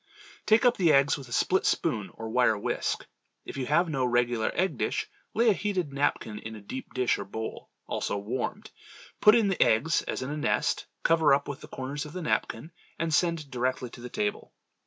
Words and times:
Take 0.47 0.65
up 0.65 0.77
the 0.77 0.91
eggs 0.93 1.15
with 1.15 1.29
a 1.29 1.31
split 1.31 1.63
spoon 1.63 2.09
or 2.15 2.29
wire 2.31 2.57
whisk. 2.57 3.05
If 3.45 3.55
you 3.55 3.67
have 3.67 3.87
no 3.87 4.03
regular 4.03 4.49
egg 4.55 4.79
dish, 4.79 5.07
lay 5.35 5.49
a 5.51 5.53
heated 5.53 5.93
napkin 5.93 6.39
in 6.39 6.55
a 6.55 6.59
deep 6.59 6.95
dish 6.95 7.19
or 7.19 7.23
bowl 7.23 7.69
(also 7.85 8.17
warmed), 8.17 8.71
put 9.19 9.35
in 9.35 9.47
the 9.47 9.61
eggs 9.61 10.01
as 10.07 10.23
in 10.23 10.31
a 10.31 10.37
nest, 10.37 10.87
cover 11.03 11.35
up 11.35 11.47
with 11.47 11.61
the 11.61 11.67
corners 11.67 12.03
of 12.07 12.13
the 12.13 12.23
napkin, 12.23 12.71
and 12.97 13.13
send 13.13 13.51
directly 13.51 13.91
to 13.91 14.01
the 14.01 14.09
table. 14.09 14.51